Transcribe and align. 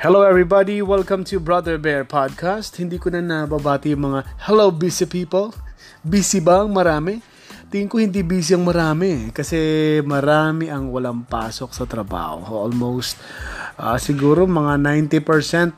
Hello 0.00 0.24
everybody, 0.24 0.80
welcome 0.80 1.28
to 1.28 1.36
Brother 1.36 1.76
Bear 1.76 2.08
Podcast. 2.08 2.80
Hindi 2.80 2.96
ko 2.96 3.12
na 3.12 3.20
nababati 3.20 3.92
yung 3.92 4.08
mga 4.08 4.32
hello 4.48 4.72
busy 4.72 5.04
people. 5.04 5.52
Busy 6.00 6.40
ba 6.40 6.64
ang 6.64 6.72
marami? 6.72 7.20
Tingin 7.68 7.84
ko 7.84 8.00
hindi 8.00 8.24
busy 8.24 8.56
ang 8.56 8.64
marami 8.64 9.28
kasi 9.28 9.60
marami 10.00 10.72
ang 10.72 10.88
walang 10.88 11.28
pasok 11.28 11.76
sa 11.76 11.84
trabaho. 11.84 12.40
Almost 12.64 13.20
uh, 13.76 14.00
siguro 14.00 14.48
mga 14.48 14.80
90% 14.80 15.76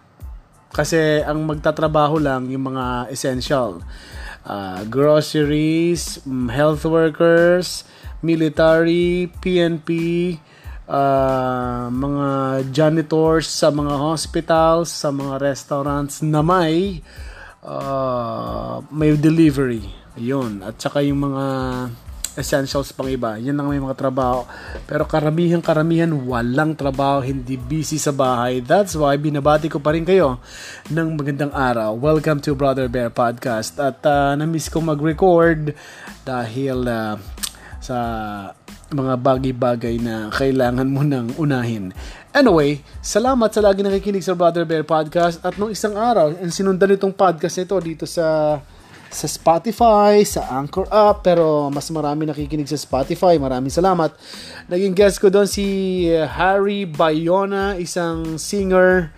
kasi 0.70 1.26
ang 1.26 1.42
magtatrabaho 1.42 2.22
lang 2.22 2.46
yung 2.46 2.78
mga 2.78 3.10
essential. 3.10 3.82
Uh, 4.46 4.86
groceries, 4.86 6.22
mm, 6.22 6.46
health 6.46 6.86
workers, 6.86 7.82
military, 8.22 9.34
PNP, 9.42 9.90
uh, 10.88 11.86
mga 11.90 12.28
janitors 12.70 13.46
sa 13.46 13.70
mga 13.70 13.94
hospitals, 13.94 14.88
sa 14.90 15.14
mga 15.14 15.38
restaurants 15.38 16.22
na 16.24 16.40
may 16.42 17.02
uh, 17.62 18.82
may 18.90 19.14
delivery. 19.14 19.86
Yun. 20.18 20.60
At 20.60 20.76
saka 20.76 21.00
yung 21.00 21.32
mga 21.32 21.44
essentials 22.32 22.92
pang 22.96 23.08
iba. 23.12 23.36
Yan 23.36 23.60
ang 23.60 23.68
may 23.68 23.80
mga 23.80 23.96
trabaho. 23.96 24.48
Pero 24.88 25.04
karamihan-karamihan, 25.04 26.08
walang 26.24 26.72
trabaho, 26.72 27.20
hindi 27.20 27.60
busy 27.60 28.00
sa 28.00 28.12
bahay. 28.12 28.64
That's 28.64 28.96
why 28.96 29.16
binabati 29.20 29.68
ko 29.68 29.80
pa 29.80 29.92
rin 29.92 30.04
kayo 30.08 30.40
ng 30.88 31.08
magandang 31.16 31.52
araw. 31.52 31.92
Welcome 31.96 32.40
to 32.44 32.56
Brother 32.56 32.88
Bear 32.88 33.12
Podcast. 33.12 33.76
At 33.76 34.00
uh, 34.04 34.32
na-miss 34.36 34.72
ko 34.72 34.80
mag-record 34.80 35.76
dahil 36.24 36.88
uh, 36.88 37.20
sa 37.82 37.96
mga 38.92 39.18
bagay-bagay 39.18 39.98
na 39.98 40.28
kailangan 40.30 40.88
mo 40.88 41.02
nang 41.02 41.32
unahin. 41.40 41.90
Anyway, 42.32 42.80
salamat 43.00 43.50
sa 43.52 43.64
lagi 43.64 43.80
nakikinig 43.84 44.24
sa 44.24 44.36
Brother 44.36 44.64
Bear 44.64 44.84
Podcast 44.84 45.40
at 45.44 45.56
nung 45.56 45.72
isang 45.72 45.96
araw, 45.96 46.32
ang 46.32 46.52
sinundan 46.52 46.96
itong 46.96 47.12
podcast 47.12 47.60
nito 47.60 47.76
dito 47.80 48.04
sa 48.08 48.56
sa 49.12 49.28
Spotify, 49.28 50.24
sa 50.24 50.48
Anchor 50.56 50.88
app, 50.88 51.20
pero 51.20 51.68
mas 51.68 51.84
marami 51.92 52.24
nakikinig 52.24 52.64
sa 52.64 52.80
Spotify. 52.80 53.36
Maraming 53.36 53.68
salamat. 53.68 54.16
Naging 54.72 54.96
guest 54.96 55.20
ko 55.20 55.28
doon 55.28 55.44
si 55.44 56.08
Harry 56.16 56.88
Bayona, 56.88 57.76
isang 57.76 58.40
singer, 58.40 59.12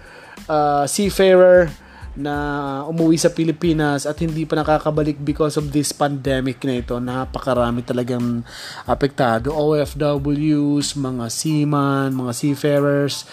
uh, 0.51 0.83
seafarer, 0.91 1.71
na 2.15 2.35
umuwi 2.87 3.19
sa 3.19 3.35
Pilipinas 3.35 4.07
at 4.07 4.23
hindi 4.23 4.47
pa 4.47 4.63
nakakabalik 4.63 5.19
because 5.19 5.59
of 5.59 5.75
this 5.75 5.91
pandemic 5.91 6.63
na 6.63 6.79
ito. 6.79 6.95
Napakarami 7.03 7.83
talagang 7.83 8.47
apektado. 8.87 9.51
OFWs, 9.51 10.95
mga 10.95 11.25
seaman, 11.27 12.15
mga 12.15 12.33
seafarers, 12.33 13.27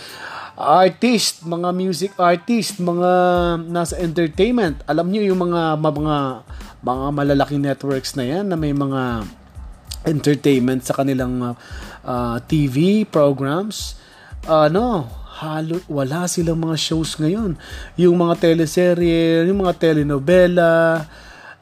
artist, 0.57 1.45
mga 1.45 1.69
music 1.77 2.11
artist, 2.17 2.81
mga 2.81 3.11
nasa 3.69 4.01
entertainment. 4.01 4.81
Alam 4.89 5.13
niyo 5.13 5.29
yung 5.29 5.45
mga 5.45 5.77
mga 5.77 6.17
mga 6.81 7.05
malalaking 7.13 7.61
networks 7.61 8.17
na 8.17 8.25
yan 8.25 8.49
na 8.49 8.57
may 8.57 8.73
mga 8.73 9.29
entertainment 10.09 10.81
sa 10.81 10.97
kanilang 10.97 11.53
uh, 11.53 11.53
uh 12.01 12.41
TV 12.49 13.05
programs. 13.05 13.93
Uh, 14.49 14.65
no, 14.73 15.05
halo, 15.41 15.81
wala 15.89 16.29
silang 16.29 16.61
mga 16.61 16.77
shows 16.77 17.17
ngayon. 17.17 17.57
Yung 17.97 18.13
mga 18.21 18.37
teleserye, 18.45 19.49
yung 19.49 19.65
mga 19.65 19.73
telenovela, 19.81 21.01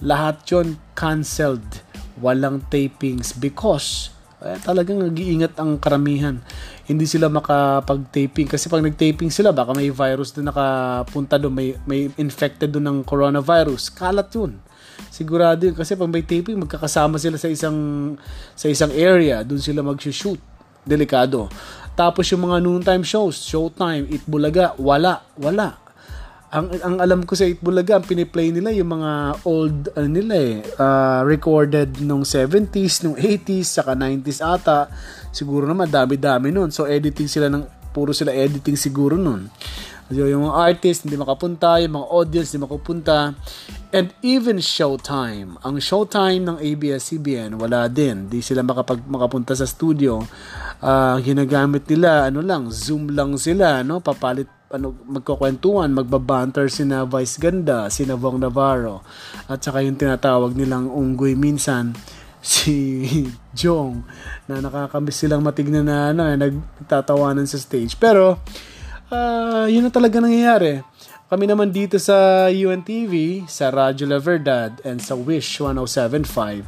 lahat 0.04 0.44
yon 0.52 0.76
canceled. 0.92 1.64
Walang 2.20 2.68
tapings 2.68 3.32
because 3.32 4.12
eh, 4.44 4.60
talagang 4.60 5.00
nag-iingat 5.00 5.56
ang 5.56 5.80
karamihan. 5.80 6.44
Hindi 6.92 7.08
sila 7.08 7.32
makapag-taping 7.32 8.52
kasi 8.52 8.68
pag 8.68 8.84
nag-taping 8.84 9.32
sila 9.32 9.56
baka 9.56 9.72
may 9.72 9.88
virus 9.96 10.36
na 10.36 10.52
nakapunta 10.52 11.40
doon, 11.40 11.56
may, 11.56 11.70
may 11.88 12.12
infected 12.20 12.76
doon 12.76 12.84
ng 12.84 13.00
coronavirus. 13.08 13.96
Kalat 13.96 14.28
yun. 14.36 14.60
Sigurado 15.08 15.64
yun 15.64 15.76
kasi 15.80 15.96
pag 15.96 16.12
may 16.12 16.28
taping 16.28 16.60
magkakasama 16.60 17.16
sila 17.16 17.40
sa 17.40 17.48
isang 17.48 17.80
sa 18.60 18.68
isang 18.68 18.92
area, 18.92 19.40
doon 19.48 19.64
sila 19.64 19.80
mag-shoot. 19.80 20.44
Delikado. 20.84 21.48
Tapos 22.00 22.32
yung 22.32 22.48
mga 22.48 22.64
noontime 22.64 23.04
shows, 23.04 23.44
Showtime, 23.44 24.08
Itbulaga, 24.08 24.72
wala, 24.80 25.20
wala. 25.36 25.76
Ang, 26.48 26.72
ang 26.80 26.96
alam 27.04 27.28
ko 27.28 27.36
sa 27.36 27.44
Itbulaga, 27.44 28.00
ang 28.00 28.08
piniplay 28.08 28.56
nila 28.56 28.72
yung 28.72 28.96
mga 28.96 29.12
old, 29.44 29.92
ano 30.00 30.08
nila 30.08 30.34
eh, 30.40 30.64
uh, 30.80 31.28
recorded 31.28 32.00
nung 32.00 32.24
70s, 32.24 33.04
nung 33.04 33.20
80s, 33.20 33.84
saka 33.84 34.00
90s 34.00 34.40
ata. 34.40 34.88
Siguro 35.36 35.68
naman, 35.68 35.92
dami-dami 35.92 36.56
nun. 36.56 36.72
So, 36.72 36.88
editing 36.88 37.28
sila 37.28 37.52
ng, 37.52 37.68
puro 37.92 38.16
sila 38.16 38.32
editing 38.32 38.80
siguro 38.80 39.20
nun. 39.20 39.52
So, 40.08 40.24
yung 40.24 40.48
mga 40.48 40.56
artist 40.56 41.04
hindi 41.04 41.20
makapunta, 41.20 41.84
yung 41.84 42.00
mga 42.00 42.08
audience 42.16 42.56
hindi 42.56 42.64
makapunta. 42.64 43.36
And 43.92 44.10
even 44.24 44.58
Showtime. 44.58 45.62
Ang 45.62 45.84
Showtime 45.84 46.48
ng 46.48 46.58
ABS-CBN, 46.64 47.60
wala 47.60 47.92
din. 47.92 48.26
Di 48.26 48.42
sila 48.42 48.64
makapag, 48.66 49.04
makapunta 49.06 49.52
sa 49.54 49.68
studio 49.68 50.24
uh, 50.84 51.16
ginagamit 51.24 51.88
nila 51.88 52.28
ano 52.28 52.44
lang 52.44 52.72
zoom 52.72 53.12
lang 53.12 53.36
sila 53.36 53.84
no 53.84 54.04
papalit 54.04 54.48
ano 54.70 54.94
magkukwentuhan 55.08 55.90
magbabanter 55.90 56.70
sina 56.70 57.08
Vice 57.08 57.42
Ganda 57.42 57.90
sina 57.90 58.14
Vong 58.14 58.42
Navarro 58.42 59.02
at 59.50 59.64
saka 59.64 59.82
yung 59.82 59.98
tinatawag 59.98 60.54
nilang 60.54 60.90
unggoy 60.90 61.34
minsan 61.34 61.98
si 62.40 63.06
Jong 63.52 64.04
na 64.48 64.64
nakakamiss 64.64 65.22
silang 65.22 65.44
matignan 65.44 65.86
na 65.86 66.16
ano, 66.16 66.24
eh, 66.26 66.40
nagtatawanan 66.40 67.46
sa 67.46 67.60
stage. 67.60 68.00
Pero, 68.00 68.40
uh, 69.12 69.66
yun 69.68 69.84
na 69.84 69.92
talaga 69.92 70.24
nangyayari. 70.24 70.82
Kami 71.30 71.46
naman 71.46 71.70
dito 71.70 72.02
sa 72.02 72.50
UNTV, 72.50 73.46
sa 73.46 73.70
Radyo 73.70 74.10
La 74.10 74.18
Verdad, 74.18 74.82
and 74.82 74.98
sa 74.98 75.14
Wish 75.14 75.62
1075, 75.62 76.66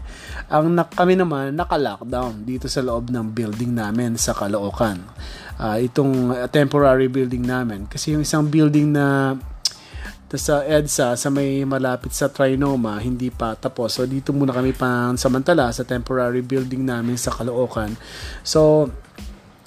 ang 0.53 0.77
na, 0.77 0.85
kami 0.85 1.17
naman 1.17 1.57
naka-lockdown 1.57 2.45
dito 2.45 2.69
sa 2.69 2.85
loob 2.85 3.09
ng 3.09 3.33
building 3.33 3.73
namin 3.73 4.21
sa 4.21 4.37
Caloocan. 4.37 5.01
Uh, 5.57 5.81
itong 5.81 6.29
temporary 6.53 7.09
building 7.09 7.41
namin. 7.41 7.89
Kasi 7.89 8.13
yung 8.13 8.21
isang 8.21 8.45
building 8.53 8.93
na 8.93 9.33
sa 10.37 10.61
EDSA 10.61 11.17
sa 11.17 11.27
may 11.33 11.65
malapit 11.65 12.15
sa 12.15 12.31
Trinoma 12.31 13.03
hindi 13.03 13.27
pa 13.27 13.51
tapos 13.59 13.99
so 13.99 14.07
dito 14.07 14.31
muna 14.31 14.55
kami 14.55 14.71
pang 14.71 15.19
samantala 15.19 15.67
sa 15.75 15.83
temporary 15.83 16.39
building 16.39 16.87
namin 16.87 17.19
sa 17.19 17.35
Caloocan 17.35 17.99
so 18.39 18.87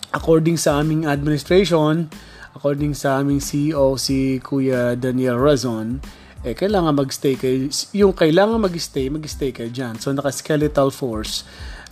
according 0.08 0.56
sa 0.56 0.80
aming 0.80 1.04
administration 1.04 2.08
according 2.54 2.94
sa 2.94 3.18
aming 3.18 3.42
CEO, 3.42 3.98
si 3.98 4.38
Kuya 4.38 4.94
Daniel 4.94 5.36
Razon, 5.36 5.98
eh, 6.44 6.54
kailangan 6.54 6.94
magstay 6.94 7.34
kayo. 7.34 7.66
Yung 7.96 8.14
kailangan 8.14 8.60
magstay, 8.62 9.08
magstay 9.10 9.50
kayo 9.50 9.72
dyan. 9.72 9.98
So, 9.98 10.12
naka-skeletal 10.12 10.92
force, 10.92 11.42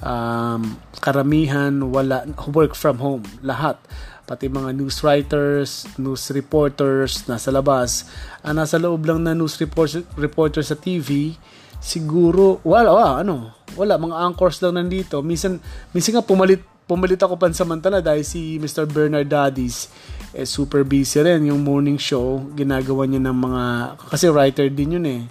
um, 0.05 0.77
karamihan, 1.01 1.73
wala, 1.89 2.29
work 2.53 2.77
from 2.77 3.01
home, 3.01 3.25
lahat. 3.41 3.81
Pati 4.23 4.47
mga 4.47 4.71
news 4.77 5.03
writers, 5.03 5.89
news 5.99 6.31
reporters, 6.31 7.27
nasa 7.27 7.51
labas. 7.51 8.07
Ah, 8.45 8.55
nasa 8.55 8.79
loob 8.79 9.03
lang 9.03 9.27
na 9.27 9.35
news 9.35 9.59
reporters, 9.59 10.07
reporters 10.15 10.71
sa 10.71 10.79
TV, 10.79 11.35
siguro, 11.83 12.63
wala, 12.63 12.95
wala, 12.95 13.11
ano, 13.25 13.57
wala, 13.75 13.99
mga 13.99 14.17
anchors 14.31 14.63
lang 14.63 14.79
nandito. 14.79 15.25
Minsan, 15.25 15.59
minsan 15.91 16.15
nga 16.15 16.23
pumalit, 16.23 16.63
pumalit 16.87 17.19
ako 17.19 17.41
pansamantala 17.41 18.05
dahil 18.05 18.23
si 18.23 18.61
Mr. 18.61 18.85
Bernard 18.85 19.27
Daddies, 19.27 19.89
eh, 20.33 20.49
super 20.49 20.83
busy 20.83 21.21
rin. 21.21 21.49
Yung 21.49 21.61
morning 21.61 22.01
show, 22.01 22.41
ginagawa 22.57 23.05
niya 23.05 23.21
ng 23.29 23.37
mga, 23.37 23.63
kasi 24.09 24.33
writer 24.33 24.67
din 24.73 24.97
yun 24.99 25.07
eh. 25.07 25.23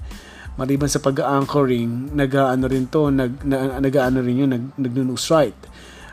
Maliban 0.56 0.91
sa 0.91 1.01
pag-anchoring, 1.01 2.13
nag-ano 2.13 2.66
rin 2.69 2.85
to, 2.85 3.09
nag, 3.09 3.41
na, 3.41 3.81
nag-ano 3.81 4.22
rin 4.22 4.45
yun, 4.45 4.51
nag, 4.53 4.66
nag-news 4.78 5.25
write. 5.33 5.57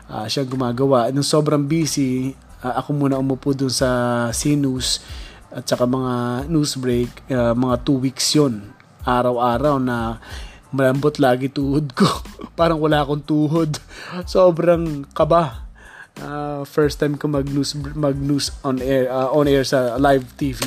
Uh, 0.09 0.25
siya 0.25 0.41
gumagawa. 0.41 1.13
Nung 1.13 1.27
sobrang 1.27 1.69
busy, 1.69 2.33
uh, 2.65 2.81
ako 2.81 2.97
muna 2.97 3.21
umupo 3.21 3.53
dun 3.53 3.69
sa 3.69 4.29
CNews 4.33 5.05
at 5.53 5.69
saka 5.69 5.85
mga 5.85 6.45
news 6.49 6.73
break, 6.81 7.09
uh, 7.29 7.53
mga 7.53 7.75
2 7.85 8.05
weeks 8.09 8.25
yun. 8.33 8.73
Araw-araw 9.05 9.77
na 9.77 10.17
malambot 10.73 11.13
lagi 11.21 11.49
tuhod 11.49 11.93
ko. 11.93 12.09
Parang 12.59 12.81
wala 12.81 13.05
akong 13.05 13.21
tuhod. 13.21 13.77
Sobrang 14.25 15.05
kaba 15.13 15.68
uh, 16.17 16.65
first 16.65 16.97
time 16.97 17.15
ko 17.15 17.29
mag-news 17.29 17.77
mag-news 17.93 18.49
on 18.65 18.81
air 18.81 19.05
uh, 19.09 19.29
on 19.29 19.45
air 19.45 19.61
sa 19.61 20.01
live 20.01 20.25
TV 20.35 20.57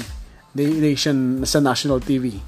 nation 0.54 1.42
sa 1.48 1.58
national 1.58 1.98
TV 1.98 2.38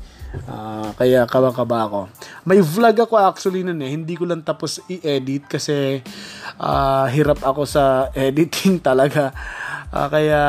uh, 0.49 0.91
kaya 0.99 1.25
kaba-kaba 1.27 1.87
ako. 1.87 2.01
May 2.47 2.61
vlog 2.61 2.97
ako 2.99 3.15
actually 3.19 3.63
nun 3.63 3.81
eh. 3.81 3.91
Hindi 3.95 4.19
ko 4.19 4.27
lang 4.27 4.43
tapos 4.43 4.83
i-edit 4.91 5.47
kasi 5.47 6.03
uh, 6.59 7.07
hirap 7.09 7.41
ako 7.43 7.63
sa 7.65 7.85
editing 8.17 8.83
talaga. 8.83 9.31
Uh, 9.95 10.11
kaya 10.11 10.43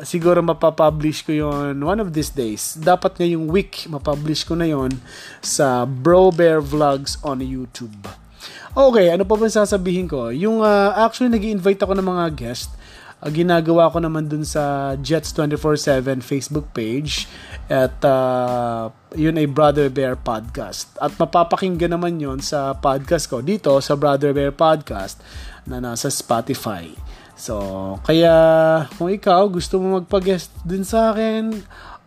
siguro 0.00 0.40
mapapublish 0.40 1.20
ko 1.20 1.32
yon 1.36 1.76
one 1.84 2.00
of 2.00 2.16
these 2.16 2.32
days. 2.32 2.76
Dapat 2.80 3.20
ngayong 3.20 3.46
week 3.52 3.84
mapublish 3.92 4.48
ko 4.48 4.56
na 4.56 4.68
yon 4.68 4.96
sa 5.44 5.84
Bro 5.84 6.32
Bear 6.40 6.64
Vlogs 6.64 7.20
on 7.20 7.44
YouTube 7.44 8.27
Okay, 8.76 9.10
ano 9.10 9.24
pa 9.26 9.34
ba 9.34 9.48
sasabihin 9.48 10.06
ko? 10.06 10.30
Yung 10.30 10.62
uh, 10.62 10.94
actually 10.94 11.32
nag 11.32 11.42
invite 11.42 11.80
ako 11.82 11.96
ng 11.98 12.06
mga 12.06 12.26
guest. 12.36 12.70
uh, 13.22 13.30
ginagawa 13.30 13.90
ko 13.90 13.98
naman 13.98 14.30
dun 14.30 14.46
sa 14.46 14.94
Jets 14.98 15.34
24/7 15.34 16.22
Facebook 16.22 16.70
page 16.70 17.26
at 17.66 17.98
uh, 18.06 18.88
yun 19.18 19.36
ay 19.36 19.50
Brother 19.50 19.90
Bear 19.90 20.14
Podcast. 20.14 20.94
At 21.02 21.14
mapapakinggan 21.18 21.92
naman 21.92 22.22
yon 22.22 22.38
sa 22.38 22.72
podcast 22.78 23.26
ko 23.28 23.42
dito 23.42 23.74
sa 23.82 23.98
Brother 23.98 24.30
Bear 24.32 24.54
Podcast 24.54 25.20
na 25.68 25.82
nasa 25.82 26.08
Spotify. 26.08 26.88
So, 27.38 27.54
kaya 28.02 28.34
kung 28.98 29.14
ikaw 29.14 29.46
gusto 29.46 29.78
mo 29.78 30.02
magpa-guest 30.02 30.50
din 30.66 30.82
sa 30.82 31.14
akin, 31.14 31.54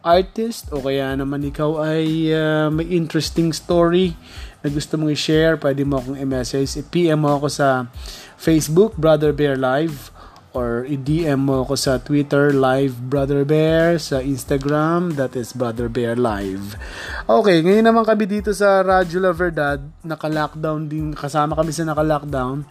artist 0.02 0.70
o 0.74 0.82
kaya 0.82 1.14
naman 1.14 1.46
ikaw 1.46 1.82
ay 1.86 2.34
uh, 2.34 2.68
may 2.74 2.90
interesting 2.90 3.54
story 3.54 4.18
na 4.62 4.70
gusto 4.70 4.94
mong 4.98 5.14
i-share, 5.14 5.58
pwede 5.58 5.82
mo 5.82 5.98
akong 5.98 6.18
i-message. 6.22 6.78
I-PM 6.78 7.26
mo 7.26 7.38
ako 7.38 7.50
sa 7.50 7.90
Facebook, 8.38 8.94
Brother 8.98 9.34
Bear 9.34 9.58
Live 9.58 10.14
or 10.52 10.84
i-DM 10.84 11.48
mo 11.48 11.64
ako 11.64 11.80
sa 11.80 11.96
Twitter, 11.98 12.52
Live 12.52 13.00
Brother 13.00 13.48
Bear, 13.48 13.96
sa 13.96 14.20
Instagram, 14.20 15.16
that 15.16 15.32
is 15.34 15.56
Brother 15.56 15.88
Bear 15.88 16.20
Live. 16.20 16.76
Okay, 17.24 17.64
ngayon 17.64 17.88
naman 17.88 18.04
kami 18.04 18.28
dito 18.28 18.52
sa 18.52 18.84
Radyo 18.84 19.24
La 19.24 19.32
Verdad, 19.32 19.80
naka-lockdown 20.04 20.92
din, 20.92 21.16
kasama 21.16 21.56
kami 21.56 21.72
sa 21.72 21.88
naka-lockdown. 21.88 22.68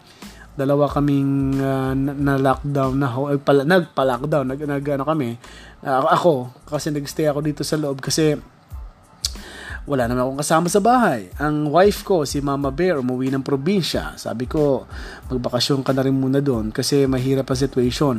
Dalawa 0.60 0.84
kaming 0.92 1.56
uh, 1.56 1.96
na-lockdown 1.96 2.92
na, 3.00 3.08
eh, 3.32 3.40
pala, 3.40 3.64
nagpa-lockdown, 3.64 4.44
nag, 4.52 4.60
nag 4.60 4.84
ano 4.92 5.04
kami. 5.08 5.40
Uh, 5.80 6.04
ako, 6.12 6.52
kasi 6.68 6.92
nag-stay 6.92 7.24
ako 7.32 7.40
dito 7.40 7.64
sa 7.64 7.80
loob 7.80 8.04
kasi 8.04 8.36
wala 9.88 10.04
naman 10.04 10.28
akong 10.28 10.40
kasama 10.44 10.66
sa 10.68 10.84
bahay. 10.84 11.32
Ang 11.40 11.72
wife 11.72 12.04
ko, 12.04 12.28
si 12.28 12.44
Mama 12.44 12.68
Bear, 12.68 13.00
umuwi 13.00 13.32
ng 13.32 13.40
probinsya. 13.40 14.14
Sabi 14.20 14.44
ko, 14.44 14.84
magbakasyon 15.32 15.80
ka 15.80 15.96
na 15.96 16.04
rin 16.04 16.14
muna 16.14 16.44
doon 16.44 16.68
kasi 16.68 17.08
mahirap 17.08 17.48
ang 17.48 17.58
situation. 17.58 18.16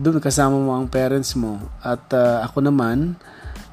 Doon 0.00 0.18
kasama 0.24 0.56
mo 0.56 0.72
ang 0.72 0.88
parents 0.88 1.36
mo. 1.36 1.60
At 1.84 2.08
uh, 2.16 2.40
ako 2.48 2.64
naman, 2.64 3.20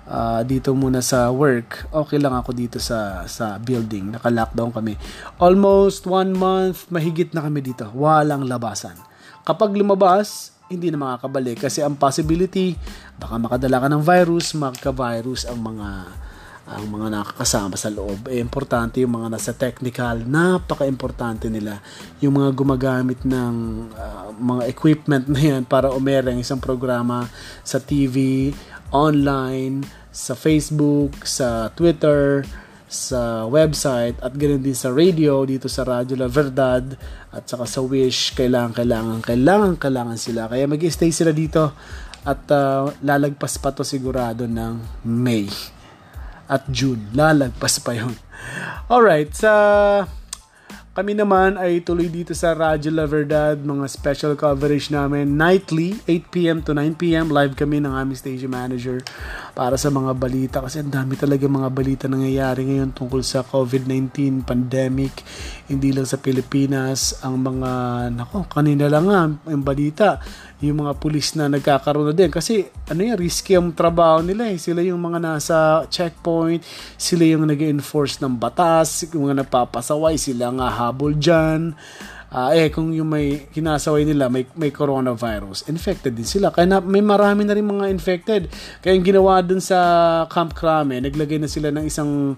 uh, 0.07 0.41
dito 0.44 0.71
muna 0.75 1.00
sa 1.00 1.31
work, 1.31 1.88
okay 1.91 2.19
lang 2.19 2.35
ako 2.35 2.51
dito 2.55 2.77
sa 2.79 3.23
sa 3.27 3.59
building. 3.59 4.15
Naka-lockdown 4.17 4.71
kami. 4.71 4.95
Almost 5.39 6.07
one 6.07 6.31
month, 6.35 6.88
mahigit 6.91 7.31
na 7.31 7.44
kami 7.44 7.63
dito. 7.63 7.88
Walang 7.95 8.47
labasan. 8.47 8.95
Kapag 9.44 9.75
lumabas, 9.75 10.55
hindi 10.71 10.88
na 10.89 10.97
makakabalik 10.97 11.67
kasi 11.67 11.83
ang 11.83 12.00
possibility, 12.00 12.73
baka 13.19 13.35
makadala 13.35 13.83
ka 13.83 13.88
ng 13.91 14.03
virus, 14.03 14.55
magka-virus 14.55 15.45
ang 15.45 15.59
mga 15.59 15.89
ang 16.63 16.88
mga 16.88 17.11
nakakasama 17.11 17.75
sa 17.75 17.91
loob. 17.91 18.31
Eh, 18.31 18.39
importante 18.39 19.03
yung 19.03 19.19
mga 19.19 19.35
nasa 19.35 19.51
technical, 19.51 20.23
napaka-importante 20.23 21.51
nila. 21.51 21.83
Yung 22.23 22.39
mga 22.39 22.56
gumagamit 22.56 23.19
ng 23.27 23.56
uh, 23.91 24.31
mga 24.31 24.63
equipment 24.71 25.27
na 25.27 25.41
yan 25.44 25.61
para 25.67 25.91
umereng 25.91 26.39
isang 26.39 26.63
programa 26.63 27.27
sa 27.67 27.83
TV, 27.83 28.49
online, 28.94 29.84
sa 30.13 30.38
Facebook, 30.38 31.25
sa 31.25 31.74
Twitter, 31.74 32.45
sa 32.94 33.50
website 33.50 34.22
at 34.22 34.38
ganoon 34.38 34.62
din 34.62 34.78
sa 34.78 34.94
radio 34.94 35.42
dito 35.50 35.66
sa 35.66 35.81
Radyo 35.81 36.13
La 36.13 36.30
Verdad 36.30 36.94
at 37.34 37.50
saka 37.50 37.66
sa 37.66 37.81
Wish 37.81 38.38
kailangan 38.38 38.69
kailangan 38.69 39.18
kailangan 39.25 39.81
kailangan 39.81 40.13
sila 40.22 40.45
kaya 40.45 40.69
mag-stay 40.69 41.10
sila 41.10 41.34
dito 41.34 41.74
at 42.22 42.45
uh, 42.54 42.94
lalagpas 43.01 43.57
pa 43.57 43.74
to 43.74 43.81
sigurado 43.81 44.45
ng 44.45 45.04
May 45.10 45.50
at 46.48 46.69
June. 46.69 47.12
Lalagpas 47.18 47.81
pa 47.81 47.98
yun. 47.98 48.13
Alright, 48.88 49.34
sa 49.34 49.51
kami 50.94 51.18
naman 51.18 51.57
ay 51.57 51.81
tuloy 51.81 52.06
dito 52.06 52.38
sa 52.38 52.54
Radyo 52.54 52.94
La 52.94 53.10
Verdad, 53.10 53.57
mga 53.57 53.90
special 53.90 54.38
coverage 54.38 54.94
namin 54.94 55.34
nightly, 55.34 55.98
8pm 56.06 56.62
to 56.62 56.78
9pm, 56.78 57.34
live 57.34 57.57
kami 57.57 57.81
ng 57.81 57.90
aming 57.90 58.13
station 58.13 58.54
manager 58.54 59.01
para 59.53 59.77
sa 59.77 59.94
mga 59.94 60.11
balita 60.17 60.57
kasi 60.65 60.81
ang 60.81 60.89
dami 60.89 61.13
talaga 61.13 61.45
mga 61.45 61.69
balita 61.69 62.05
nangyayari 62.09 62.65
ngayon 62.65 62.89
tungkol 62.89 63.21
sa 63.21 63.45
COVID-19 63.45 64.41
pandemic, 64.41 65.21
hindi 65.69 65.94
lang 65.94 66.09
sa 66.09 66.17
Pilipinas, 66.17 67.21
ang 67.21 67.38
mga, 67.38 67.71
nako, 68.17 68.50
kanina 68.50 68.89
lang 68.89 69.05
nga, 69.05 69.21
yung 69.53 69.61
balita, 69.61 70.17
yung 70.57 70.81
mga 70.81 70.97
pulis 70.97 71.38
na 71.38 71.45
nagkakaroon 71.53 72.09
na 72.09 72.15
din. 72.17 72.33
Kasi 72.33 72.65
ano 72.89 73.01
yan, 73.05 73.17
risky 73.19 73.53
ang 73.53 73.77
trabaho 73.77 74.25
nila 74.25 74.50
eh. 74.50 74.57
Sila 74.57 74.81
yung 74.81 75.00
mga 75.00 75.21
nasa 75.21 75.85
checkpoint, 75.85 76.65
sila 76.97 77.21
yung 77.21 77.45
nag 77.45 77.61
enforce 77.61 78.17
ng 78.25 78.33
batas, 78.33 79.06
yung 79.13 79.29
mga 79.29 79.45
nagpapasaway, 79.45 80.17
sila 80.17 80.49
nga 80.49 80.67
habol 80.73 81.13
dyan. 81.13 81.77
Uh, 82.33 82.50
eh, 82.57 82.74
kung 82.74 82.89
yung 82.89 83.13
may 83.13 83.45
kinasaway 83.53 84.09
nila, 84.09 84.25
may, 84.25 84.50
may 84.57 84.74
coronavirus, 84.74 85.69
infected 85.69 86.18
din 86.18 86.25
sila. 86.25 86.50
Kaya 86.50 86.65
na, 86.65 86.77
may 86.81 87.06
marami 87.06 87.45
na 87.45 87.53
rin 87.53 87.62
mga 87.62 87.94
infected. 87.94 88.50
Kaya 88.81 88.97
yung 88.97 89.06
ginawa 89.06 89.45
dun 89.45 89.62
sa 89.62 89.77
Camp 90.33 90.57
Crame, 90.57 90.97
naglagay 90.97 91.38
na 91.38 91.45
sila 91.45 91.69
ng 91.69 91.85
isang 91.85 92.33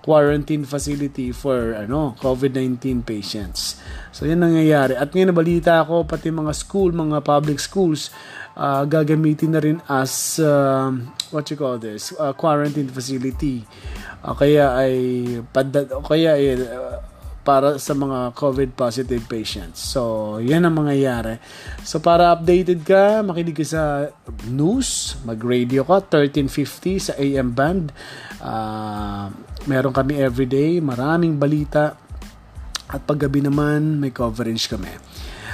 quarantine 0.00 0.62
facility 0.64 1.34
for 1.34 1.74
ano 1.76 2.16
COVID-19 2.22 3.02
patients. 3.02 3.82
So 4.14 4.24
yan 4.24 4.38
nangyayari. 4.38 4.94
At 4.94 5.10
ngayon 5.10 5.34
nabalita 5.34 5.82
ako 5.82 6.06
pati 6.06 6.30
mga 6.30 6.54
school, 6.54 6.94
mga 6.94 7.18
public 7.20 7.58
schools 7.58 8.14
uh, 8.54 8.86
gagamitin 8.86 9.50
na 9.50 9.60
rin 9.60 9.78
as 9.90 10.38
uh, 10.38 10.94
what 11.34 11.50
you 11.50 11.58
call 11.58 11.76
this, 11.76 12.14
uh, 12.16 12.32
quarantine 12.38 12.88
facility. 12.88 13.66
Uh, 14.22 14.32
kaya 14.36 14.78
ay 14.78 14.94
pada, 15.50 15.84
kaya 16.06 16.38
ay 16.38 16.54
uh, 16.54 17.09
para 17.40 17.80
sa 17.80 17.96
mga 17.96 18.36
COVID 18.36 18.76
positive 18.76 19.24
patients. 19.24 19.80
So, 19.80 20.36
yan 20.38 20.68
ang 20.68 20.76
mangyayari. 20.76 21.40
So, 21.82 21.98
para 21.98 22.36
updated 22.36 22.84
ka, 22.84 23.24
makinig 23.24 23.56
ka 23.56 23.64
sa 23.64 23.82
news, 24.48 25.16
mag-radio 25.24 25.82
ka, 25.82 26.04
1350 26.04 27.06
sa 27.10 27.12
AM 27.16 27.50
band. 27.56 27.96
Uh, 28.40 29.32
meron 29.64 29.92
kami 29.96 30.20
everyday, 30.20 30.84
maraming 30.84 31.40
balita. 31.40 31.96
At 32.90 33.06
paggabi 33.06 33.40
naman, 33.40 34.02
may 34.02 34.12
coverage 34.12 34.68
kami. 34.68 34.90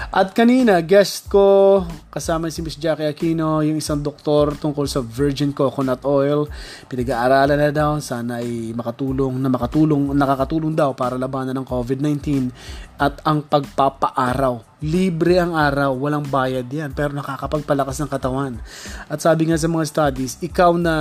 At 0.07 0.31
kanina, 0.39 0.79
guest 0.87 1.27
ko, 1.27 1.83
kasama 2.15 2.47
si 2.47 2.63
Miss 2.63 2.79
Jackie 2.79 3.11
Aquino, 3.11 3.59
yung 3.67 3.83
isang 3.83 3.99
doktor 3.99 4.55
tungkol 4.55 4.87
sa 4.87 5.03
virgin 5.03 5.51
coconut 5.51 6.07
oil. 6.07 6.47
Pinag-aaralan 6.87 7.59
na 7.59 7.75
daw, 7.75 7.99
sana 7.99 8.39
ay 8.39 8.71
makatulong, 8.71 9.35
na 9.35 9.51
makatulong, 9.51 10.15
nakakatulong 10.15 10.79
daw 10.79 10.95
para 10.95 11.19
labanan 11.19 11.59
ng 11.59 11.67
COVID-19. 11.67 12.23
At 12.97 13.21
ang 13.29 13.45
pagpapaaraw. 13.45 14.81
Libre 14.81 15.37
ang 15.37 15.53
araw, 15.53 15.93
walang 15.97 16.25
bayad 16.25 16.65
yan, 16.65 16.97
pero 16.97 17.13
nakakapagpalakas 17.13 18.01
ng 18.01 18.11
katawan. 18.13 18.57
At 19.09 19.21
sabi 19.21 19.49
nga 19.49 19.61
sa 19.61 19.69
mga 19.69 19.85
studies, 19.85 20.41
ikaw 20.41 20.73
na, 20.81 20.95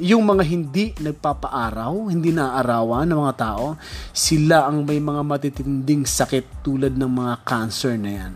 yung 0.00 0.24
mga 0.24 0.44
hindi 0.44 0.92
nagpapaaraw, 1.00 2.12
hindi 2.12 2.36
naaarawan 2.36 3.08
ng 3.08 3.20
mga 3.20 3.36
tao, 3.36 3.80
sila 4.12 4.68
ang 4.68 4.84
may 4.84 5.00
mga 5.00 5.24
matitinding 5.24 6.04
sakit 6.04 6.60
tulad 6.60 6.92
ng 6.92 7.08
mga 7.08 7.34
cancer 7.48 7.96
na 7.96 8.12
yan. 8.12 8.32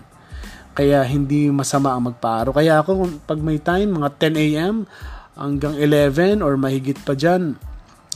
Kaya 0.73 1.05
hindi 1.05 1.53
masama 1.53 1.93
ang 1.93 2.09
magpaaraw. 2.09 2.57
Kaya 2.57 2.81
ako, 2.81 3.21
pag 3.29 3.41
may 3.45 3.61
time, 3.61 3.93
mga 3.93 4.09
10 4.17 4.45
a.m. 4.45 4.75
hanggang 5.37 5.77
11 5.77 6.41
or 6.41 6.57
mahigit 6.57 6.97
pa 7.05 7.13
dyan, 7.13 7.61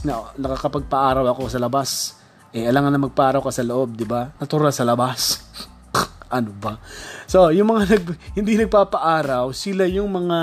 na, 0.04 0.32
nakakapagpaaraw 0.40 1.24
ako 1.28 1.52
sa 1.52 1.60
labas 1.60 2.20
eh, 2.54 2.70
alangan 2.70 2.94
na 2.94 3.02
magparaw 3.02 3.42
ka 3.42 3.50
sa 3.50 3.66
loob, 3.66 3.98
di 3.98 4.06
ba? 4.06 4.30
Natural 4.38 4.70
sa 4.70 4.86
labas. 4.86 5.42
ano 6.38 6.54
ba? 6.54 6.78
So, 7.26 7.50
yung 7.50 7.66
mga 7.66 7.82
nag, 7.90 8.04
hindi 8.38 8.54
nagpapaaraw, 8.62 9.50
sila 9.50 9.90
yung 9.90 10.14
mga 10.14 10.38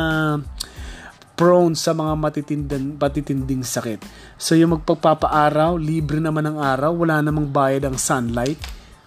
prone 1.39 1.71
sa 1.71 1.95
mga 1.95 2.13
matitinding, 2.19 2.99
matitinding 2.99 3.63
sakit. 3.63 4.03
So, 4.35 4.59
yung 4.59 4.75
magpagpapaaraw, 4.75 5.79
libre 5.79 6.19
naman 6.19 6.51
ang 6.51 6.59
araw, 6.59 6.91
wala 6.99 7.23
namang 7.23 7.47
bayad 7.47 7.87
ang 7.87 7.95
sunlight. 7.95 8.59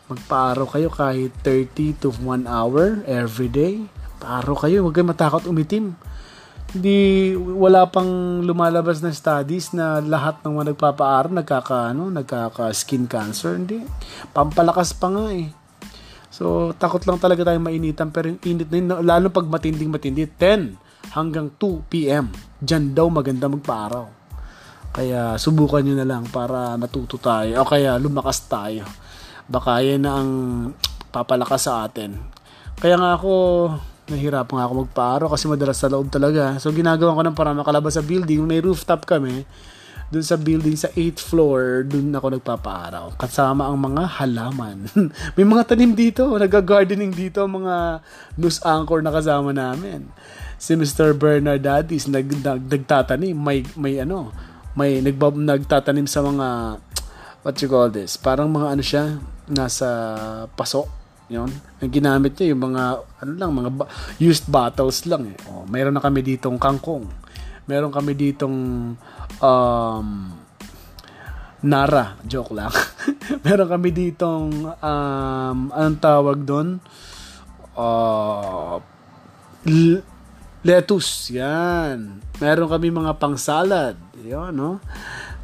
Magpaaraw 0.08 0.64
kayo 0.72 0.88
kahit 0.88 1.36
30 1.44 2.00
to 2.00 2.08
1 2.08 2.48
hour 2.48 3.04
every 3.04 3.52
day. 3.52 3.84
Paaraw 4.16 4.56
kayo, 4.64 4.80
huwag 4.80 4.96
kayo 4.96 5.04
matakot 5.12 5.44
umitim 5.44 5.92
hindi 6.74 7.30
wala 7.38 7.86
pang 7.86 8.42
lumalabas 8.42 8.98
na 8.98 9.14
studies 9.14 9.70
na 9.72 10.02
lahat 10.02 10.42
ng 10.42 10.58
mga 10.58 10.66
nagpapaaral 10.74 11.30
nagkaka 11.30 11.94
ano, 11.94 12.10
nagkaka 12.10 12.74
skin 12.74 13.06
cancer. 13.06 13.54
Hindi. 13.54 13.86
Pampalakas 14.34 14.92
pa 14.98 15.08
nga 15.14 15.30
eh. 15.30 15.54
So 16.34 16.74
takot 16.74 17.06
lang 17.06 17.22
talaga 17.22 17.46
tayong 17.46 17.70
mainitan 17.70 18.10
pero 18.10 18.34
yung 18.34 18.42
init 18.42 18.66
na 18.66 18.76
yun, 18.82 18.88
lalo 19.06 19.30
pag 19.30 19.46
matinding 19.46 19.86
matindi 19.86 20.26
10 20.26 21.14
hanggang 21.14 21.54
2 21.62 21.86
PM 21.86 22.26
Diyan 22.64 22.96
daw 22.96 23.12
maganda 23.12 23.44
magpaaraw. 23.46 24.06
Kaya 24.94 25.36
subukan 25.36 25.84
nyo 25.84 25.94
na 26.00 26.08
lang 26.08 26.24
para 26.32 26.80
natuto 26.80 27.20
tayo 27.20 27.60
o 27.60 27.68
kaya 27.68 28.00
lumakas 28.00 28.48
tayo. 28.48 28.88
Baka 29.44 29.84
yan 29.84 30.08
na 30.08 30.12
ang 30.16 30.30
papalakas 31.12 31.68
sa 31.68 31.84
atin. 31.84 32.16
Kaya 32.80 32.96
nga 32.96 33.20
ako 33.20 33.32
nahirapan 34.08 34.54
nga 34.60 34.64
ako 34.68 34.74
magpaaro 34.84 35.26
kasi 35.32 35.48
madalas 35.48 35.80
sa 35.80 35.88
loob 35.88 36.12
talaga. 36.12 36.60
So 36.60 36.70
ginagawa 36.70 37.16
ko 37.16 37.22
ng 37.24 37.36
para 37.36 37.56
makalabas 37.56 37.96
sa 37.96 38.04
building, 38.04 38.44
may 38.44 38.60
rooftop 38.60 39.08
kami. 39.08 39.44
dun 40.12 40.22
sa 40.22 40.38
building 40.38 40.78
sa 40.78 40.92
8th 40.94 41.20
floor, 41.26 41.90
dun 41.90 42.14
ako 42.14 42.38
nagpapaaraw. 42.38 43.18
Kasama 43.18 43.66
ang 43.66 43.82
mga 43.82 44.22
halaman. 44.22 44.86
May 45.36 45.42
mga 45.42 45.74
tanim 45.74 45.90
dito, 45.90 46.30
nag-gardening 46.30 47.10
dito, 47.10 47.42
mga 47.42 47.98
news 48.38 48.62
anchor 48.62 49.02
na 49.02 49.10
kasama 49.10 49.50
namin. 49.50 50.06
Si 50.54 50.78
Mr. 50.78 51.18
Bernard 51.18 51.66
Addis, 51.66 52.06
nag, 52.06 52.30
nag, 52.30 52.62
nagtatanim, 52.62 53.34
may, 53.34 53.66
may 53.74 53.98
ano, 53.98 54.30
may 54.78 55.02
nagbab, 55.02 55.34
nagtatanim 55.34 56.06
sa 56.06 56.22
mga, 56.22 56.78
what 57.42 57.58
you 57.58 57.66
call 57.66 57.90
this, 57.90 58.14
parang 58.14 58.54
mga 58.54 58.68
ano 58.70 58.82
siya, 58.86 59.04
nasa 59.50 59.88
paso, 60.54 60.86
yun. 61.28 61.48
Ang 61.80 61.90
ginamit 61.92 62.36
niya 62.36 62.52
yung 62.52 62.62
mga 62.72 62.82
ano 63.24 63.32
lang 63.34 63.50
mga 63.52 63.70
ba- 63.72 63.90
used 64.20 64.44
bottles 64.48 65.08
lang 65.08 65.32
eh. 65.32 65.38
Oh, 65.48 65.64
mayroon 65.64 65.96
na 65.96 66.04
kami 66.04 66.20
ditong 66.20 66.60
kangkong. 66.60 67.08
Meron 67.64 67.92
kami 67.92 68.12
ditong 68.12 68.56
um, 69.40 70.08
Nara, 71.64 72.20
joke 72.28 72.52
lang. 72.52 72.68
meron 73.46 73.68
kami 73.72 73.88
ditong 73.88 74.68
um, 74.68 75.58
anong 75.72 76.00
tawag 76.00 76.44
doon? 76.44 76.76
Uh, 77.72 78.76
l- 79.64 80.04
lettuce, 80.60 81.32
yan. 81.32 82.20
Meron 82.36 82.68
kami 82.68 82.92
mga 82.92 83.16
pangsalad, 83.16 83.96
yun, 84.20 84.52
no? 84.52 84.76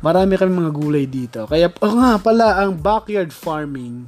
Marami 0.04 0.36
kami 0.36 0.52
mga 0.52 0.72
gulay 0.76 1.08
dito. 1.08 1.48
Kaya, 1.48 1.72
oh 1.80 1.96
nga 1.96 2.20
pala, 2.20 2.60
ang 2.60 2.76
backyard 2.76 3.32
farming, 3.32 4.04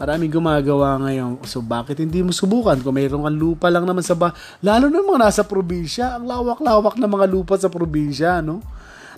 maraming 0.00 0.32
gumagawa 0.32 0.96
ngayon. 1.04 1.44
So, 1.44 1.60
bakit 1.60 2.00
hindi 2.00 2.24
mo 2.24 2.32
subukan? 2.32 2.80
Kung 2.80 2.96
mayroon 2.96 3.20
kang 3.20 3.36
lupa 3.36 3.68
lang 3.68 3.84
naman 3.84 4.00
sa 4.00 4.16
ba... 4.16 4.32
Lalo 4.64 4.88
na 4.88 5.04
mga 5.04 5.20
nasa 5.28 5.42
probinsya, 5.44 6.16
ang 6.16 6.24
lawak-lawak 6.24 6.96
na 6.96 7.04
mga 7.04 7.28
lupa 7.28 7.60
sa 7.60 7.68
probinsya, 7.68 8.40
no? 8.40 8.64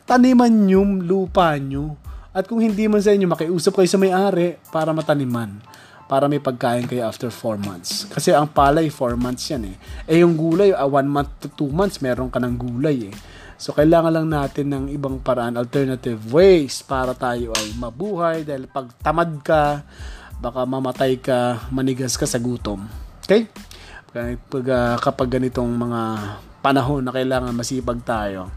Taniman 0.02 0.50
yung 0.66 1.06
lupa 1.06 1.54
nyo. 1.54 1.94
At 2.34 2.50
kung 2.50 2.58
hindi 2.58 2.90
man 2.90 2.98
sa 2.98 3.14
inyo, 3.14 3.30
makiusap 3.30 3.78
kayo 3.78 3.86
sa 3.86 4.02
may-ari 4.02 4.58
para 4.74 4.90
mataniman. 4.90 5.62
Para 6.10 6.26
may 6.26 6.42
pagkain 6.42 6.90
kayo 6.90 7.06
after 7.06 7.30
4 7.30 7.62
months. 7.62 8.10
Kasi 8.10 8.34
ang 8.34 8.50
palay, 8.50 8.90
4 8.90 9.14
months 9.14 9.54
yan 9.54 9.70
eh. 9.70 9.76
Eh 10.10 10.26
yung 10.26 10.34
gulay, 10.34 10.74
1 10.74 10.82
uh, 10.82 10.90
month 11.06 11.46
to 11.46 11.70
2 11.70 11.70
months, 11.70 12.02
meron 12.02 12.26
ka 12.26 12.42
ng 12.42 12.58
gulay 12.58 13.06
eh. 13.06 13.14
So, 13.54 13.70
kailangan 13.70 14.10
lang 14.10 14.26
natin 14.34 14.74
ng 14.74 14.84
ibang 14.90 15.22
paraan, 15.22 15.54
alternative 15.54 16.18
ways 16.34 16.82
para 16.82 17.14
tayo 17.14 17.54
ay 17.54 17.70
mabuhay. 17.78 18.42
Dahil 18.42 18.66
pag 18.66 18.90
tamad 18.98 19.38
ka, 19.46 19.86
baka 20.42 20.66
mamatay 20.66 21.22
ka, 21.22 21.70
manigas 21.70 22.18
ka 22.18 22.26
sa 22.26 22.42
gutom. 22.42 22.82
Okay? 23.22 23.46
Pag, 24.50 24.66
uh, 24.66 24.99
kapag 24.99 25.38
ganitong 25.38 25.70
mga 25.70 26.00
panahon 26.58 27.06
na 27.06 27.14
kailangan 27.14 27.54
masipag 27.54 28.02
tayo, 28.02 28.50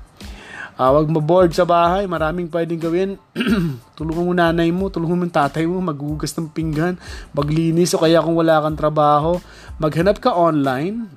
Uh, 0.75 0.91
wag 0.91 1.07
maboard 1.07 1.55
sa 1.55 1.63
bahay, 1.63 2.03
maraming 2.03 2.51
pwedeng 2.51 2.83
gawin. 2.83 3.15
tulungan 3.97 4.27
mo 4.27 4.35
nanay 4.35 4.75
mo, 4.75 4.91
tulungan 4.91 5.23
mo 5.23 5.25
tatay 5.31 5.63
mo, 5.63 5.79
maghugas 5.79 6.35
ng 6.35 6.51
pinggan, 6.51 6.99
maglinis, 7.31 7.95
o 7.95 8.03
kaya 8.03 8.19
kung 8.19 8.35
wala 8.35 8.59
kang 8.59 8.75
trabaho, 8.75 9.39
maghanap 9.79 10.19
ka 10.19 10.35
online. 10.35 11.07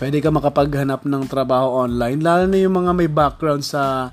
Pwede 0.00 0.24
ka 0.24 0.32
makapaghanap 0.32 1.04
ng 1.04 1.28
trabaho 1.28 1.84
online, 1.84 2.24
lalo 2.24 2.48
na 2.48 2.64
yung 2.64 2.80
mga 2.80 2.96
may 2.96 3.12
background 3.12 3.60
sa 3.60 4.08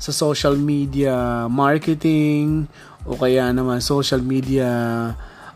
sa 0.00 0.16
social 0.16 0.56
media 0.56 1.44
marketing 1.46 2.64
o 3.04 3.16
kaya 3.16 3.48
naman 3.52 3.80
social 3.80 4.20
media 4.20 4.68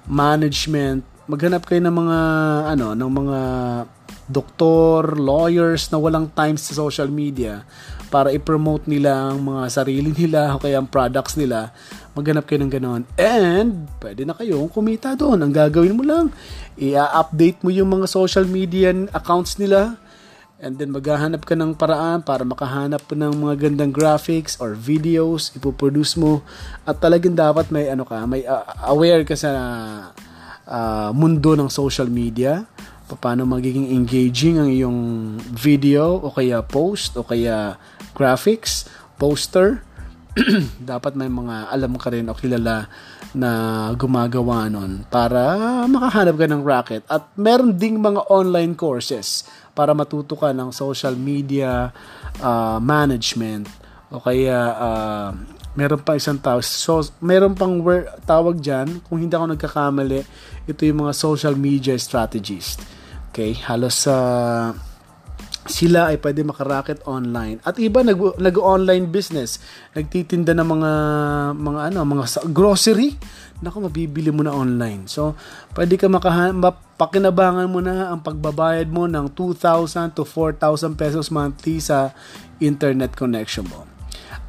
management. 0.09 1.05
Maghanap 1.25 1.65
kayo 1.65 1.81
ng 1.81 1.97
mga 1.97 2.19
ano, 2.77 2.87
ng 2.93 3.13
mga 3.13 3.41
doktor, 4.25 5.21
lawyers 5.21 5.93
na 5.93 6.01
walang 6.01 6.33
time 6.33 6.57
sa 6.57 6.73
social 6.73 7.13
media 7.13 7.65
para 8.09 8.31
i-promote 8.33 8.87
nila 8.87 9.33
ang 9.33 9.43
mga 9.43 9.65
sarili 9.69 10.15
nila 10.25 10.55
o 10.55 10.63
kaya 10.63 10.81
ang 10.81 10.89
products 10.89 11.35
nila, 11.35 11.75
maghanap 12.15 12.47
kayo 12.47 12.63
ng 12.63 12.73
ganoon. 12.73 13.03
And, 13.19 13.91
pwede 13.99 14.23
na 14.23 14.39
kayong 14.39 14.71
kumita 14.71 15.19
doon. 15.19 15.43
Ang 15.43 15.53
gagawin 15.53 15.99
mo 15.99 16.07
lang, 16.07 16.31
i-update 16.79 17.61
mo 17.67 17.75
yung 17.75 17.91
mga 17.91 18.07
social 18.07 18.47
media 18.47 18.95
accounts 19.11 19.59
nila, 19.59 19.99
and 20.63 20.79
then 20.79 20.95
maghahanap 20.95 21.43
ka 21.43 21.59
ng 21.59 21.75
paraan 21.75 22.23
para 22.23 22.47
makahanap 22.47 23.03
ng 23.11 23.33
mga 23.35 23.55
gandang 23.69 23.91
graphics 23.91 24.55
or 24.63 24.79
videos, 24.79 25.51
ipoproduce 25.59 26.15
mo, 26.15 26.47
at 26.87 27.03
talagang 27.03 27.35
dapat 27.35 27.71
may 27.75 27.91
ano 27.91 28.07
ka, 28.07 28.23
may 28.25 28.47
uh, 28.47 28.63
aware 28.87 29.27
ka 29.27 29.35
sa 29.35 29.51
uh, 30.67 31.11
mundo 31.11 31.59
ng 31.59 31.67
social 31.67 32.07
media, 32.07 32.65
paano 33.15 33.47
magiging 33.47 33.95
engaging 33.95 34.59
ang 34.59 34.71
iyong 34.71 35.01
video 35.55 36.19
o 36.19 36.35
kaya 36.35 36.65
post 36.67 37.15
o 37.15 37.23
kaya 37.23 37.79
graphics, 38.17 38.91
poster, 39.21 39.87
dapat 40.83 41.15
may 41.15 41.31
mga 41.31 41.71
alam 41.71 41.95
ka 41.95 42.11
rin 42.11 42.27
o 42.27 42.35
kilala 42.35 42.91
na 43.35 43.51
gumagawa 43.95 44.67
nun 44.71 45.07
para 45.11 45.55
makahanap 45.91 46.35
ka 46.39 46.47
ng 46.51 46.63
racket. 46.63 47.03
At 47.07 47.31
meron 47.39 47.79
ding 47.79 48.03
mga 48.03 48.27
online 48.31 48.75
courses 48.75 49.47
para 49.75 49.93
matuto 49.93 50.39
ka 50.39 50.55
ng 50.55 50.71
social 50.71 51.19
media 51.19 51.91
uh, 52.39 52.79
management. 52.79 53.67
O 54.15 54.23
kaya 54.23 54.59
uh, 54.79 55.29
meron 55.75 55.99
pa 56.01 56.15
isang 56.15 56.39
tawag 56.39 56.63
so 56.63 57.03
meron 57.19 57.53
pang 57.59 57.83
word, 57.83 58.07
tawag 58.23 58.63
diyan 58.63 59.03
kung 59.05 59.19
hindi 59.19 59.35
ako 59.35 59.59
nagkakamali 59.59 60.23
ito 60.71 60.81
yung 60.87 61.05
mga 61.05 61.13
social 61.13 61.59
media 61.59 61.99
strategist. 61.99 62.81
Okay? 63.35 63.59
Halos 63.59 64.07
sa 64.07 64.15
uh, 64.15 64.67
sila 65.65 66.13
ay 66.13 66.21
pwede 66.21 66.45
makaraket 66.45 67.01
online. 67.09 67.57
At 67.65 67.81
iba 67.81 68.05
nag 68.05 68.21
nag-online 68.37 69.09
business. 69.09 69.61
Nagtitinda 69.97 70.53
ng 70.53 70.69
mga 70.69 70.93
mga 71.57 71.81
ano 71.93 71.99
mga 72.05 72.25
grocery 72.53 73.17
nako 73.63 73.87
mabibili 73.87 74.33
mo 74.35 74.43
na 74.43 74.55
online. 74.55 75.07
So 75.07 75.39
pwede 75.77 75.95
ka 75.95 76.11
makahan 76.11 76.57
mapakinabangan 76.59 77.69
mo 77.71 77.79
na 77.79 78.11
ang 78.11 78.23
pagbabayad 78.25 78.91
mo 78.91 79.07
ng 79.07 79.31
2,000 79.37 80.17
to 80.17 80.27
4,000 80.27 80.99
pesos 80.99 81.31
monthly 81.31 81.79
sa 81.79 82.11
internet 82.59 83.15
connection 83.15 83.67
mo. 83.69 83.87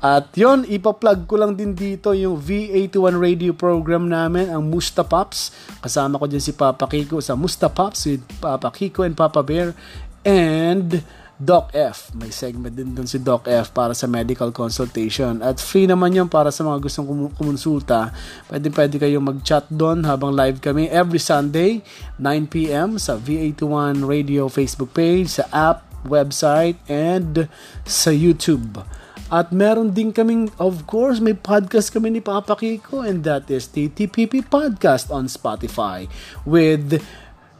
At 0.05 0.29
yon 0.37 0.69
ipa-plug 0.69 1.25
ko 1.25 1.33
lang 1.39 1.57
din 1.57 1.73
dito 1.73 2.13
yung 2.13 2.37
V81 2.37 3.15
radio 3.17 3.51
program 3.57 4.05
namin, 4.05 4.53
ang 4.53 4.69
Musta 4.69 5.01
Pops. 5.01 5.49
Kasama 5.81 6.21
ko 6.21 6.29
dyan 6.29 6.43
si 6.43 6.53
Papa 6.53 6.85
Kiko 6.85 7.17
sa 7.23 7.33
Musta 7.33 7.73
Pops 7.73 8.05
with 8.05 8.21
Papa 8.37 8.69
Kiko 8.69 9.01
and 9.01 9.17
Papa 9.17 9.41
Bear. 9.41 9.73
And 10.21 11.01
Doc 11.35 11.75
F. 11.75 12.15
May 12.15 12.31
segment 12.31 12.71
din 12.71 12.95
dun 12.95 13.03
si 13.03 13.19
Doc 13.19 13.43
F 13.51 13.75
para 13.75 13.91
sa 13.91 14.07
medical 14.07 14.55
consultation. 14.55 15.43
At 15.43 15.59
free 15.59 15.83
naman 15.83 16.15
yun 16.15 16.31
para 16.31 16.47
sa 16.47 16.63
mga 16.63 16.79
gustong 16.79 17.07
kum- 17.07 17.33
kumonsulta. 17.35 18.15
Pwede 18.47 18.71
pwede 18.71 18.95
kayong 18.95 19.35
mag-chat 19.35 19.67
doon 19.67 20.07
habang 20.07 20.31
live 20.31 20.63
kami 20.63 20.87
every 20.87 21.19
Sunday, 21.19 21.83
9pm 22.23 22.95
sa 22.95 23.19
V81 23.19 24.07
Radio 24.07 24.47
Facebook 24.47 24.95
page, 24.95 25.35
sa 25.35 25.43
app, 25.51 25.83
website, 26.07 26.79
and 26.87 27.51
sa 27.83 28.15
YouTube. 28.15 28.79
At 29.27 29.51
meron 29.51 29.91
din 29.91 30.13
kaming, 30.15 30.53
of 30.55 30.87
course, 30.87 31.19
may 31.19 31.35
podcast 31.35 31.91
kami 31.91 32.15
ni 32.15 32.21
Papa 32.23 32.55
Kiko 32.55 33.03
and 33.03 33.25
that 33.27 33.49
is 33.51 33.67
TTPP 33.67 34.45
Podcast 34.47 35.11
on 35.11 35.27
Spotify 35.27 36.07
with 36.45 37.01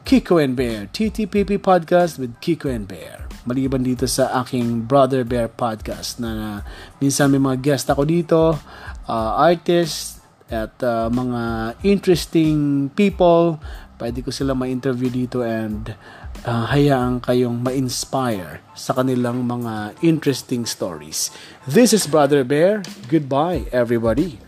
Kiko 0.06 0.38
and 0.38 0.54
Bear, 0.54 0.86
TTPP 0.94 1.58
Podcast 1.58 2.22
with 2.22 2.38
Kiko 2.38 2.70
and 2.70 2.88
Bear. 2.88 3.25
Maliban 3.46 3.86
dito 3.86 4.10
sa 4.10 4.42
aking 4.42 4.90
Brother 4.90 5.22
Bear 5.22 5.46
Podcast 5.46 6.18
na 6.18 6.66
minsan 6.98 7.30
may 7.30 7.38
mga 7.38 7.62
guest 7.62 7.86
ako 7.94 8.02
dito, 8.02 8.58
uh, 9.06 9.32
artists, 9.38 10.18
at 10.50 10.74
uh, 10.82 11.10
mga 11.10 11.74
interesting 11.86 12.90
people. 12.94 13.58
Pwede 14.02 14.26
ko 14.26 14.30
sila 14.30 14.58
ma-interview 14.58 15.10
dito 15.14 15.46
and 15.46 15.94
uh, 16.46 16.66
hayaan 16.70 17.22
kayong 17.22 17.62
ma-inspire 17.62 18.66
sa 18.74 18.98
kanilang 18.98 19.46
mga 19.46 19.94
interesting 20.02 20.66
stories. 20.66 21.30
This 21.70 21.94
is 21.94 22.10
Brother 22.10 22.42
Bear. 22.42 22.82
Goodbye, 23.08 23.70
everybody. 23.72 24.42